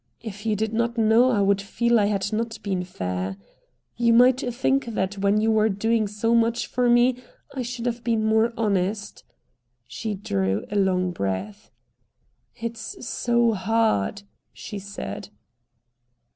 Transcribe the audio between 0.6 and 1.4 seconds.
not know